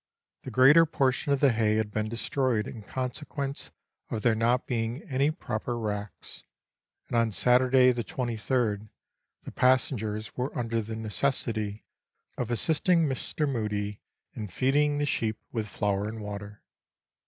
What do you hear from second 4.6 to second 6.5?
being any proper racks,